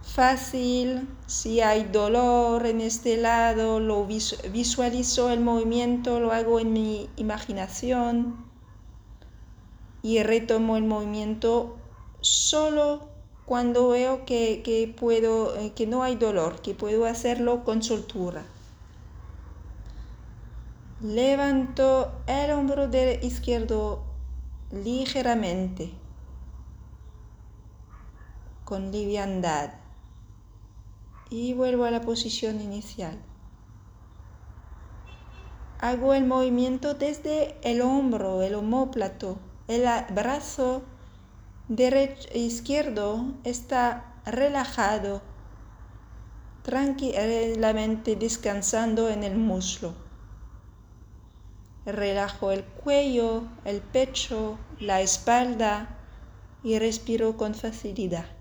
fácil. 0.06 1.10
Si 1.28 1.62
hay 1.62 1.86
dolor 1.86 2.66
en 2.66 2.82
este 2.82 3.18
lado, 3.18 3.80
lo 3.80 4.06
visualizo 4.06 5.30
el 5.30 5.42
movimiento, 5.42 6.20
lo 6.20 6.32
hago 6.32 6.60
en 6.60 6.74
mi 6.74 7.10
imaginación 7.18 8.46
y 10.02 10.22
retomo 10.22 10.78
el 10.78 10.84
movimiento 10.84 11.78
solo 12.22 13.10
cuando 13.46 13.90
veo 13.90 14.26
que, 14.26 14.62
que, 14.64 14.88
puedo, 14.88 15.56
eh, 15.58 15.74
que 15.76 15.88
no 15.88 16.04
hay 16.04 16.16
dolor, 16.16 16.62
que 16.62 16.74
puedo 16.76 17.06
hacerlo 17.06 17.64
con 17.64 17.84
soltura. 17.84 18.44
Levanto 21.02 22.12
el 22.28 22.52
hombro 22.52 22.90
izquierdo 23.22 24.04
ligeramente, 24.72 25.92
con 28.64 28.92
liviandad, 28.92 29.85
y 31.30 31.54
vuelvo 31.54 31.86
a 31.86 31.92
la 31.92 32.02
posición 32.02 32.62
inicial. 32.62 33.18
Hago 35.80 36.14
el 36.14 36.26
movimiento 36.26 36.94
desde 36.94 37.58
el 37.62 37.82
hombro, 37.82 38.42
el 38.42 38.56
homóplato, 38.56 39.38
el 39.68 39.86
brazo 40.14 40.84
derecho 41.68 42.30
izquierdo 42.34 43.34
está 43.44 44.14
relajado, 44.26 45.22
tranquilamente 46.64 48.16
descansando 48.16 49.10
en 49.10 49.24
el 49.24 49.36
muslo. 49.36 49.94
Relajo 51.86 52.52
el 52.52 52.64
cuello, 52.64 53.44
el 53.64 53.82
pecho, 53.82 54.58
la 54.80 55.02
espalda 55.02 55.98
y 56.64 56.80
respiro 56.80 57.38
con 57.38 57.54
facilidad. 57.54 58.35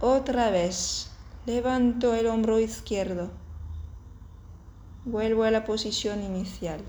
Otra 0.00 0.50
vez, 0.50 1.10
levanto 1.44 2.14
el 2.14 2.28
hombro 2.28 2.60
izquierdo. 2.60 3.32
Vuelvo 5.04 5.42
a 5.42 5.50
la 5.50 5.64
posición 5.64 6.22
inicial. 6.22 6.80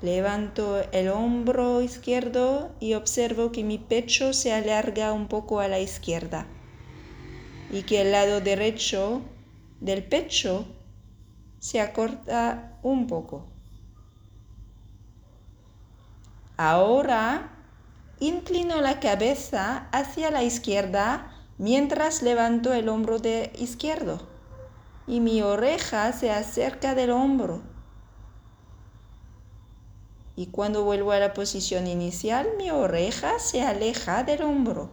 Levanto 0.00 0.80
el 0.92 1.10
hombro 1.10 1.82
izquierdo 1.82 2.74
y 2.80 2.94
observo 2.94 3.52
que 3.52 3.62
mi 3.62 3.76
pecho 3.76 4.32
se 4.32 4.54
alarga 4.54 5.12
un 5.12 5.28
poco 5.28 5.60
a 5.60 5.68
la 5.68 5.80
izquierda 5.80 6.46
y 7.70 7.82
que 7.82 8.00
el 8.00 8.12
lado 8.12 8.40
derecho 8.40 9.20
del 9.80 10.02
pecho 10.02 10.64
se 11.58 11.82
acorta 11.82 12.78
un 12.82 13.06
poco. 13.06 13.44
Ahora 16.56 17.55
inclino 18.20 18.80
la 18.80 19.00
cabeza 19.00 19.88
hacia 19.92 20.30
la 20.30 20.42
izquierda 20.42 21.32
mientras 21.58 22.22
levanto 22.22 22.72
el 22.72 22.88
hombro 22.88 23.18
de 23.18 23.52
izquierdo 23.58 24.20
y 25.06 25.20
mi 25.20 25.42
oreja 25.42 26.12
se 26.12 26.30
acerca 26.30 26.94
del 26.94 27.10
hombro. 27.10 27.62
Y 30.34 30.46
cuando 30.46 30.84
vuelvo 30.84 31.12
a 31.12 31.18
la 31.18 31.32
posición 31.32 31.86
inicial, 31.86 32.48
mi 32.58 32.70
oreja 32.70 33.38
se 33.38 33.62
aleja 33.62 34.22
del 34.22 34.42
hombro. 34.42 34.90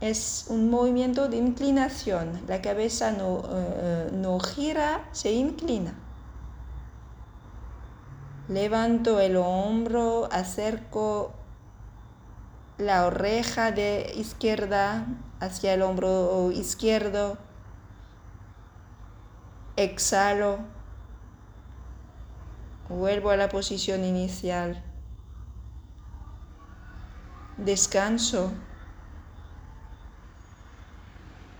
es 0.00 0.46
un 0.48 0.70
movimiento 0.70 1.28
de 1.28 1.38
inclinación. 1.38 2.40
La 2.46 2.62
cabeza 2.62 3.10
no, 3.10 3.42
eh, 3.50 4.10
no 4.12 4.38
gira, 4.40 5.08
se 5.12 5.32
inclina. 5.32 5.94
Levanto 8.48 9.20
el 9.20 9.36
hombro, 9.36 10.26
acerco 10.32 11.34
la 12.78 13.04
oreja 13.04 13.72
de 13.72 14.10
izquierda 14.16 15.06
hacia 15.38 15.74
el 15.74 15.82
hombro 15.82 16.50
izquierdo. 16.50 17.36
Exhalo. 19.76 20.60
Vuelvo 22.88 23.28
a 23.28 23.36
la 23.36 23.50
posición 23.50 24.02
inicial. 24.02 24.82
Descanso. 27.58 28.50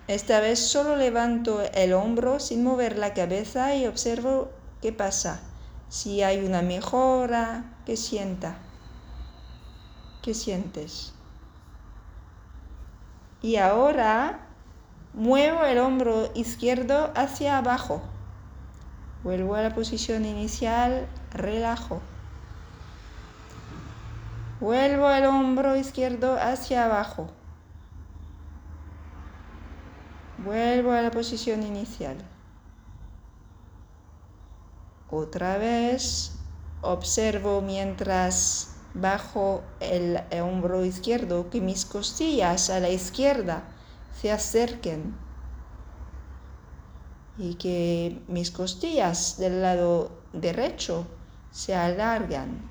Esta 0.06 0.40
vez 0.40 0.58
solo 0.58 0.96
levanto 0.96 1.60
el 1.74 1.92
hombro 1.92 2.40
sin 2.40 2.64
mover 2.64 2.96
la 2.96 3.12
cabeza 3.12 3.74
y 3.74 3.86
observo 3.86 4.50
qué 4.80 4.90
pasa. 4.90 5.42
Si 5.88 6.22
hay 6.22 6.44
una 6.44 6.60
mejora, 6.60 7.64
¿qué 7.86 7.96
sienta? 7.96 8.58
¿Qué 10.22 10.34
sientes? 10.34 11.14
Y 13.40 13.56
ahora 13.56 14.40
muevo 15.14 15.64
el 15.64 15.78
hombro 15.78 16.30
izquierdo 16.34 17.10
hacia 17.14 17.56
abajo. 17.56 18.02
Vuelvo 19.24 19.54
a 19.54 19.62
la 19.62 19.74
posición 19.74 20.26
inicial, 20.26 21.08
relajo. 21.32 22.02
Vuelvo 24.60 25.10
el 25.10 25.24
hombro 25.24 25.74
izquierdo 25.76 26.36
hacia 26.36 26.84
abajo. 26.84 27.30
Vuelvo 30.44 30.92
a 30.92 31.00
la 31.00 31.10
posición 31.10 31.62
inicial. 31.62 32.16
Otra 35.10 35.58
vez 35.58 36.32
observo 36.82 37.60
mientras 37.60 38.76
bajo 38.94 39.62
el 39.80 40.20
hombro 40.40 40.84
izquierdo 40.84 41.50
que 41.50 41.60
mis 41.60 41.84
costillas 41.84 42.70
a 42.70 42.80
la 42.80 42.90
izquierda 42.90 43.64
se 44.20 44.32
acerquen. 44.32 45.28
y 47.38 47.54
que 47.54 48.20
mis 48.26 48.50
costillas 48.50 49.38
del 49.38 49.62
lado 49.62 50.10
derecho 50.32 51.06
se 51.50 51.74
alargan. 51.74 52.68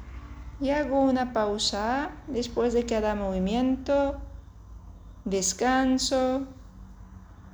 Y 0.60 0.72
hago 0.72 1.02
una 1.02 1.34
pausa 1.34 2.12
después 2.28 2.74
de 2.74 2.86
cada 2.86 3.16
movimiento. 3.16 4.18
Descanso. 5.24 6.48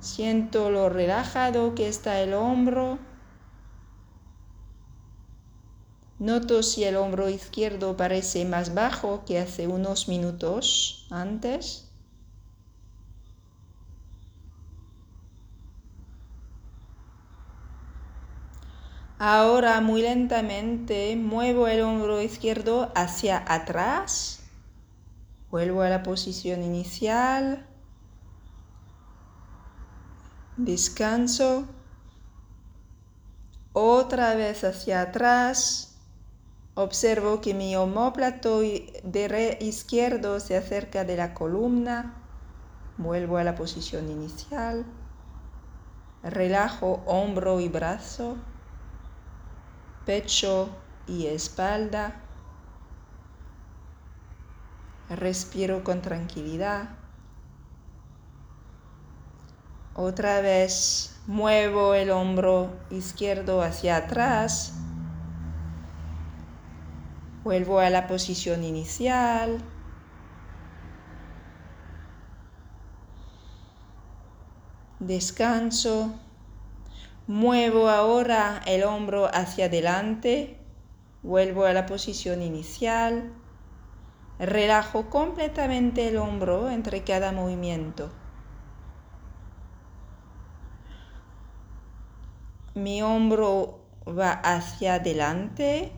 Siento 0.00 0.70
lo 0.70 0.88
relajado 0.88 1.74
que 1.74 1.88
está 1.88 2.20
el 2.20 2.34
hombro. 2.34 2.98
Noto 6.24 6.62
si 6.62 6.84
el 6.84 6.96
hombro 6.96 7.28
izquierdo 7.28 7.98
parece 7.98 8.46
más 8.46 8.72
bajo 8.72 9.26
que 9.26 9.38
hace 9.38 9.68
unos 9.68 10.08
minutos 10.08 11.06
antes. 11.10 11.86
Ahora 19.18 19.82
muy 19.82 20.00
lentamente 20.00 21.14
muevo 21.14 21.68
el 21.68 21.82
hombro 21.82 22.22
izquierdo 22.22 22.90
hacia 22.94 23.44
atrás. 23.46 24.40
Vuelvo 25.50 25.82
a 25.82 25.90
la 25.90 26.02
posición 26.02 26.62
inicial. 26.62 27.66
Descanso. 30.56 31.68
Otra 33.74 34.34
vez 34.36 34.64
hacia 34.64 35.02
atrás. 35.02 35.93
Observo 36.74 37.40
que 37.40 37.54
mi 37.54 37.76
homóplato 37.76 38.62
izquierdo 38.62 40.40
se 40.40 40.56
acerca 40.56 41.04
de 41.04 41.16
la 41.16 41.34
columna. 41.34 42.16
Vuelvo 42.98 43.38
a 43.38 43.44
la 43.44 43.54
posición 43.54 44.10
inicial. 44.10 44.84
Relajo 46.22 47.02
hombro 47.06 47.60
y 47.60 47.68
brazo 47.68 48.36
pecho 50.04 50.68
y 51.06 51.26
espalda. 51.26 52.20
Respiro 55.08 55.84
con 55.84 56.02
tranquilidad. 56.02 56.90
Otra 59.94 60.40
vez 60.40 61.16
muevo 61.26 61.94
el 61.94 62.10
hombro 62.10 62.70
izquierdo 62.90 63.62
hacia 63.62 63.96
atrás. 63.96 64.72
Vuelvo 67.44 67.78
a 67.78 67.90
la 67.90 68.06
posición 68.06 68.64
inicial. 68.64 69.58
Descanso. 74.98 76.14
Muevo 77.26 77.90
ahora 77.90 78.62
el 78.66 78.82
hombro 78.84 79.26
hacia 79.26 79.66
adelante, 79.66 80.58
vuelvo 81.22 81.64
a 81.64 81.74
la 81.74 81.84
posición 81.84 82.40
inicial, 82.40 83.32
relajo 84.38 85.10
completamente 85.10 86.08
el 86.08 86.16
hombro 86.16 86.70
entre 86.70 87.04
cada 87.04 87.32
movimiento. 87.32 88.10
Mi 92.74 93.02
hombro 93.02 93.80
va 94.06 94.32
hacia 94.32 94.94
adelante, 94.94 95.92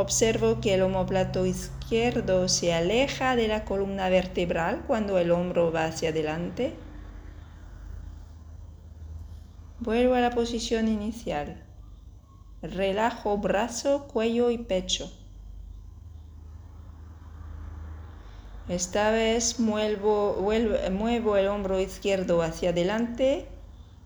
observo 0.00 0.60
que 0.60 0.74
el 0.74 0.82
omoplato 0.82 1.44
izquierdo 1.44 2.46
se 2.46 2.72
aleja 2.72 3.34
de 3.34 3.48
la 3.48 3.64
columna 3.64 4.08
vertebral 4.08 4.84
cuando 4.86 5.18
el 5.18 5.32
hombro 5.32 5.72
va 5.72 5.86
hacia 5.86 6.10
adelante. 6.10 6.76
Vuelvo 9.80 10.14
a 10.14 10.20
la 10.20 10.30
posición 10.30 10.86
inicial. 10.86 11.64
Relajo 12.62 13.38
brazo, 13.38 14.06
cuello 14.06 14.52
y 14.52 14.58
pecho. 14.58 15.10
Esta 18.68 19.10
vez 19.10 19.58
muevo, 19.58 20.36
muevo 20.92 21.36
el 21.36 21.48
hombro 21.48 21.80
izquierdo 21.80 22.42
hacia 22.42 22.70
adelante, 22.70 23.48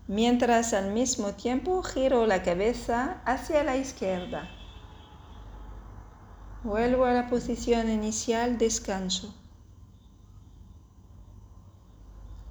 mientras 0.07 0.73
al 0.73 0.91
mismo 0.91 1.33
tiempo 1.33 1.83
giro 1.83 2.25
la 2.25 2.41
cabeza 2.41 3.21
hacia 3.25 3.63
la 3.63 3.77
izquierda. 3.77 4.49
Vuelvo 6.63 7.03
a 7.03 7.11
la 7.11 7.27
posición 7.27 7.89
inicial, 7.89 8.57
descanso. 8.57 9.35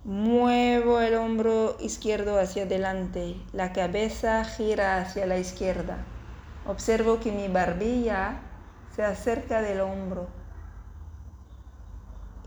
Muevo 0.05 1.01
el 1.01 1.15
hombro 1.15 1.79
izquierdo 1.81 2.39
hacia 2.39 2.65
adelante, 2.65 3.37
la 3.55 3.73
cabeza 3.73 4.45
gira 4.45 4.99
hacia 4.99 5.25
la 5.25 5.39
izquierda. 5.39 6.05
Observo 6.67 7.21
que 7.21 7.33
mi 7.33 7.49
barbilla 7.49 8.43
se 8.95 9.03
acerca 9.03 9.63
del 9.63 9.81
hombro 9.81 10.29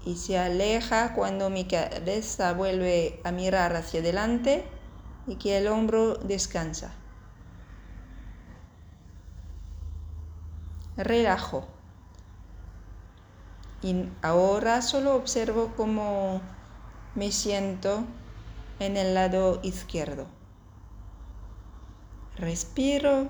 y 0.05 0.17
se 0.17 0.37
aleja 0.37 1.15
cuando 1.15 1.49
mi 1.49 1.65
cabeza 1.65 2.53
vuelve 2.53 3.19
a 3.23 3.31
mirar 3.31 3.75
hacia 3.75 4.01
adelante 4.01 4.65
y 5.25 5.37
que 5.37 5.57
el 5.57 5.67
hombro 5.67 6.13
descansa. 6.13 6.93
Relajo. 10.97 11.67
Y 13.81 14.09
ahora 14.21 14.81
solo 14.81 15.15
observo 15.15 15.73
cómo 15.75 16.41
me 17.15 17.31
siento 17.31 18.03
en 18.79 18.97
el 18.97 19.13
lado 19.13 19.59
izquierdo. 19.63 20.27
Respiro 22.37 23.29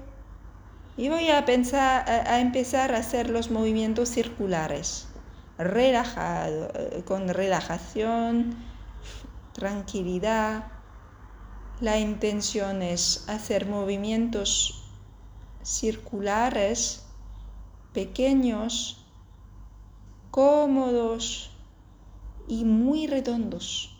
y 0.97 1.10
voy 1.10 1.30
a, 1.30 1.45
pensar, 1.45 2.10
a, 2.10 2.39
empezar 2.39 2.93
a 2.93 2.99
hacer 2.99 3.30
los 3.30 3.51
movimientos 3.51 4.10
circulares, 4.10 5.08
relajado, 5.58 6.71
con 7.06 7.28
relajación, 7.28 8.56
tranquilidad. 9.54 10.71
La 11.82 11.99
intención 11.99 12.82
es 12.82 13.25
hacer 13.28 13.67
movimientos 13.67 14.86
circulares, 15.63 17.05
pequeños, 17.96 19.08
cómodos, 20.30 21.50
y 22.48 22.66
muy 22.66 23.08
redondos. 23.08 23.98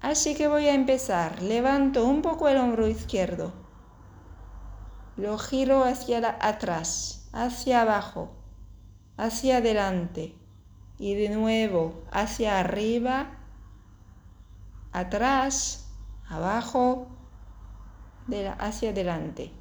Así 0.00 0.36
que 0.36 0.46
voy 0.46 0.66
a 0.68 0.74
empezar. 0.74 1.42
Levanto 1.42 2.06
un 2.06 2.22
poco 2.22 2.48
el 2.48 2.56
hombro 2.58 2.86
izquierdo. 2.86 3.52
Lo 5.16 5.36
giro 5.38 5.84
hacia 5.84 6.38
atrás, 6.40 7.28
hacia 7.32 7.82
abajo, 7.82 8.30
hacia 9.16 9.56
adelante 9.56 10.36
y 10.98 11.14
de 11.14 11.30
nuevo 11.30 12.04
hacia 12.12 12.60
arriba, 12.60 13.38
atrás, 14.92 15.90
abajo, 16.28 17.08
hacia 18.58 18.90
adelante. 18.90 19.57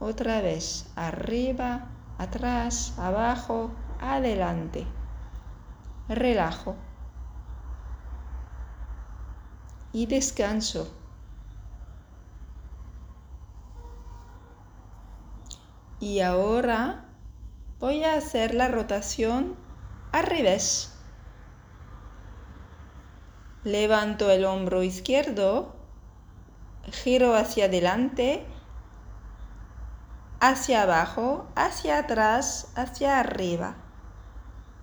Otra 0.00 0.40
vez, 0.40 0.90
arriba, 0.96 1.86
atrás, 2.18 2.98
abajo, 2.98 3.70
adelante 4.00 4.86
relajo 6.14 6.76
y 9.92 10.06
descanso. 10.06 10.92
Y 16.00 16.20
ahora 16.20 17.04
voy 17.78 18.04
a 18.04 18.14
hacer 18.14 18.54
la 18.54 18.68
rotación 18.68 19.56
al 20.12 20.24
revés. 20.24 20.96
Levanto 23.64 24.30
el 24.30 24.46
hombro 24.46 24.82
izquierdo, 24.82 25.76
giro 26.90 27.34
hacia 27.34 27.66
adelante, 27.66 28.46
hacia 30.40 30.82
abajo, 30.82 31.46
hacia 31.54 31.98
atrás, 31.98 32.72
hacia 32.74 33.20
arriba, 33.20 33.76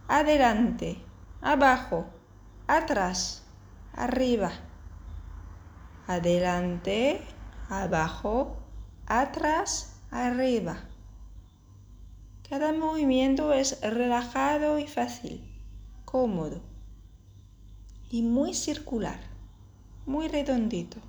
adelante, 0.07 1.03
abajo, 1.41 2.05
atrás, 2.67 3.43
arriba, 3.93 4.51
adelante, 6.07 7.21
abajo, 7.69 8.57
atrás, 9.07 9.99
arriba. 10.11 10.77
Cada 12.47 12.71
movimiento 12.71 13.51
es 13.51 13.81
relajado 13.81 14.77
y 14.79 14.87
fácil, 14.87 15.43
cómodo 16.05 16.61
y 18.09 18.21
muy 18.21 18.53
circular, 18.53 19.19
muy 20.05 20.27
redondito. 20.27 21.06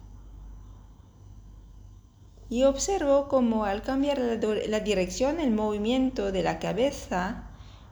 Y 2.50 2.64
observo 2.64 3.28
cómo 3.28 3.64
al 3.64 3.82
cambiar 3.82 4.18
la, 4.18 4.80
dirección, 4.80 5.38
el 5.38 5.50
movimiento 5.50 6.32
de 6.32 6.42
la 6.42 6.58
cabeza 6.58 7.44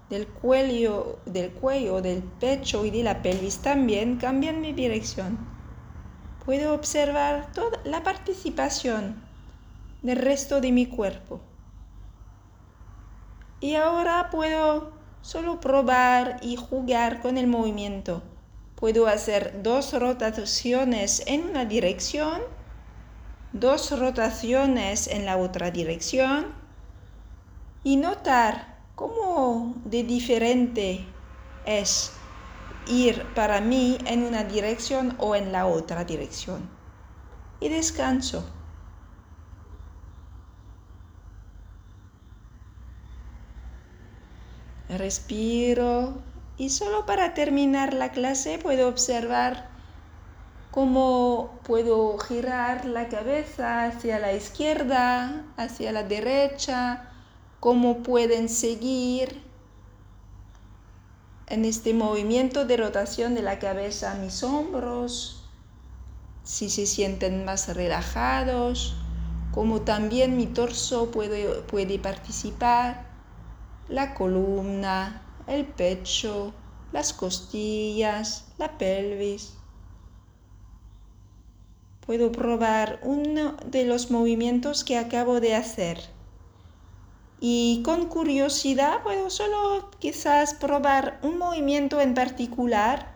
del 0.09 0.27
cuello, 0.27 1.19
del 1.27 1.51
cuello, 1.51 2.01
del 2.01 2.23
pecho 2.23 2.87
y 2.87 2.90
de 2.90 3.03
la 3.03 3.23
pelvis 3.23 3.59
también 3.59 4.16
cambian 4.16 4.61
mi 4.61 4.73
dirección. 4.73 5.38
puedo 6.45 6.75
observar 6.75 7.53
toda 7.53 7.81
la 7.85 8.03
participación 8.05 9.21
del 10.03 10.19
resto 10.19 10.61
de 10.61 10.71
mi 10.71 10.87
cuerpo. 10.87 11.40
Y 13.61 13.75
ahora 13.75 14.29
puedo 14.31 14.92
solo 15.23 15.59
probar 15.61 16.38
y 16.42 16.55
jugar 16.55 17.21
con 17.21 17.37
el 17.37 17.49
movimiento. 17.49 18.23
Puedo 18.77 19.09
hacer 19.09 19.62
dos 19.62 19.92
rotaciones 19.92 21.25
en 21.27 21.49
una 21.51 21.64
dirección, 21.64 22.42
dos 23.52 23.98
rotaciones 23.98 25.06
en 25.06 25.24
la 25.26 25.37
otra 25.37 25.70
dirección 25.70 26.46
y 27.85 27.96
notar 27.96 28.76
cómo 28.94 29.74
de 29.85 30.02
diferente 30.02 31.04
es 31.64 32.12
ir 32.87 33.24
para 33.35 33.61
mí 33.61 33.98
en 34.06 34.22
una 34.22 34.44
dirección 34.44 35.14
o 35.18 35.35
en 35.35 35.52
la 35.52 35.66
otra 35.66 36.04
dirección. 36.04 36.68
Y 37.61 37.68
descanso. 37.68 38.44
Respiro 44.88 46.22
y 46.59 46.70
solo 46.70 47.06
para 47.06 47.35
terminar 47.35 47.92
la 47.92 48.12
clase 48.12 48.59
puedo 48.59 48.88
observar 48.88 49.75
cómo 50.76 51.58
puedo 51.62 52.18
girar 52.18 52.84
la 52.84 53.08
cabeza 53.08 53.86
hacia 53.86 54.18
la 54.18 54.34
izquierda, 54.34 55.46
hacia 55.56 55.90
la 55.90 56.02
derecha, 56.02 57.14
cómo 57.60 58.02
pueden 58.02 58.50
seguir 58.50 59.40
en 61.46 61.64
este 61.64 61.94
movimiento 61.94 62.66
de 62.66 62.76
rotación 62.76 63.34
de 63.34 63.40
la 63.40 63.58
cabeza 63.58 64.16
mis 64.16 64.42
hombros, 64.42 65.48
si 66.44 66.68
se 66.68 66.84
sienten 66.84 67.46
más 67.46 67.74
relajados, 67.74 68.96
como 69.52 69.80
también 69.80 70.36
mi 70.36 70.44
torso 70.46 71.10
puede, 71.10 71.62
puede 71.62 71.98
participar 71.98 73.06
la 73.88 74.12
columna, 74.12 75.22
el 75.46 75.64
pecho, 75.64 76.52
las 76.92 77.14
costillas, 77.14 78.48
la 78.58 78.76
pelvis. 78.76 79.56
Puedo 82.07 82.31
probar 82.31 83.01
uno 83.03 83.57
de 83.66 83.85
los 83.85 84.12
movimientos 84.12 84.85
que 84.85 84.97
acabo 84.97 85.40
de 85.40 85.57
hacer. 85.57 85.99
Y 87.40 87.83
con 87.85 88.07
curiosidad 88.07 89.03
puedo 89.03 89.29
solo 89.29 89.90
quizás 89.99 90.55
probar 90.55 91.19
un 91.23 91.37
movimiento 91.37 92.01
en 92.01 92.14
particular 92.14 93.12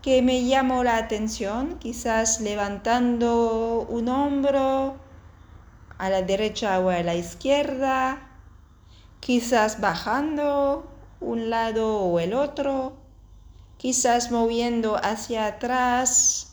que 0.00 0.22
me 0.22 0.44
llamó 0.44 0.84
la 0.84 0.96
atención, 0.96 1.78
quizás 1.78 2.40
levantando 2.40 3.86
un 3.90 4.08
hombro 4.08 4.96
a 5.98 6.08
la 6.08 6.22
derecha 6.22 6.80
o 6.80 6.88
a 6.88 7.02
la 7.02 7.14
izquierda, 7.14 8.26
quizás 9.20 9.80
bajando 9.80 10.88
un 11.20 11.50
lado 11.50 12.00
o 12.00 12.20
el 12.20 12.32
otro, 12.32 12.96
quizás 13.76 14.30
moviendo 14.30 14.96
hacia 14.96 15.46
atrás 15.46 16.47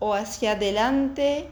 o 0.00 0.14
hacia 0.14 0.52
adelante, 0.52 1.50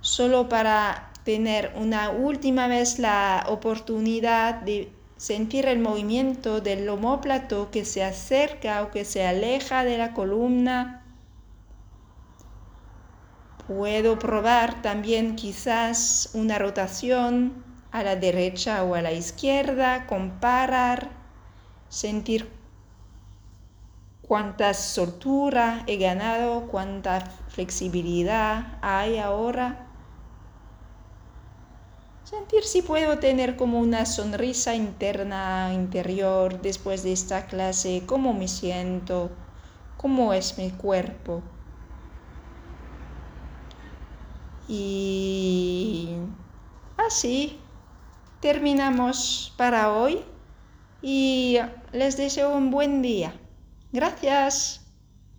solo 0.00 0.48
para 0.48 1.12
tener 1.24 1.72
una 1.76 2.10
última 2.10 2.66
vez 2.66 2.98
la 2.98 3.44
oportunidad 3.48 4.62
de 4.62 4.92
sentir 5.16 5.66
el 5.66 5.78
movimiento 5.78 6.60
del 6.60 6.88
homóplato 6.88 7.70
que 7.70 7.84
se 7.84 8.02
acerca 8.02 8.82
o 8.82 8.90
que 8.90 9.04
se 9.04 9.24
aleja 9.24 9.84
de 9.84 9.98
la 9.98 10.14
columna. 10.14 11.04
Puedo 13.68 14.18
probar 14.18 14.82
también 14.82 15.36
quizás 15.36 16.30
una 16.34 16.58
rotación 16.58 17.64
a 17.92 18.02
la 18.02 18.16
derecha 18.16 18.82
o 18.82 18.96
a 18.96 19.02
la 19.02 19.12
izquierda, 19.12 20.06
comparar, 20.08 21.10
sentir 21.88 22.50
cuánta 24.26 24.72
soltura 24.74 25.84
he 25.86 25.96
ganado, 25.96 26.68
cuánta 26.68 27.20
flexibilidad 27.48 28.78
hay 28.80 29.18
ahora. 29.18 29.88
Sentir 32.24 32.64
si 32.64 32.82
puedo 32.82 33.18
tener 33.18 33.56
como 33.56 33.78
una 33.78 34.06
sonrisa 34.06 34.74
interna, 34.74 35.72
interior, 35.74 36.62
después 36.62 37.02
de 37.02 37.12
esta 37.12 37.46
clase, 37.46 38.04
cómo 38.06 38.32
me 38.32 38.48
siento, 38.48 39.30
cómo 39.98 40.32
es 40.32 40.56
mi 40.56 40.70
cuerpo. 40.70 41.42
Y 44.68 46.16
así 46.96 47.60
terminamos 48.40 49.52
para 49.58 49.92
hoy 49.92 50.24
y 51.02 51.58
les 51.92 52.16
deseo 52.16 52.56
un 52.56 52.70
buen 52.70 53.02
día. 53.02 53.34
Gracias. 53.92 54.81